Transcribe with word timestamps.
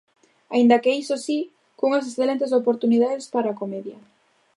Aínda 0.53 0.81
que 0.83 0.97
iso 1.01 1.15
si, 1.25 1.39
cunhas 1.79 2.07
excelentes 2.09 2.51
oportunidades 2.59 3.25
para 3.33 3.47
a 3.51 3.57
comedia. 3.61 3.97